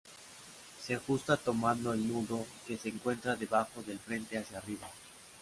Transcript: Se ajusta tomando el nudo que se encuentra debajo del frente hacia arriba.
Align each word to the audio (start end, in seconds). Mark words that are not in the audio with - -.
Se 0.81 0.95
ajusta 0.95 1.37
tomando 1.37 1.93
el 1.93 2.07
nudo 2.07 2.43
que 2.65 2.75
se 2.75 2.89
encuentra 2.89 3.35
debajo 3.35 3.83
del 3.83 3.99
frente 3.99 4.35
hacia 4.35 4.57
arriba. 4.57 4.89